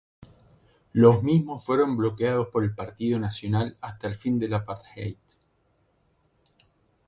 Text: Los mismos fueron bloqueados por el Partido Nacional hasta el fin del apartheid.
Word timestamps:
Los 0.93 1.21
mismos 1.21 1.63
fueron 1.63 1.95
bloqueados 1.95 2.47
por 2.47 2.63
el 2.63 2.73
Partido 2.73 3.19
Nacional 3.19 3.77
hasta 3.81 4.07
el 4.07 4.15
fin 4.15 4.39
del 4.39 4.55
apartheid. 4.55 5.17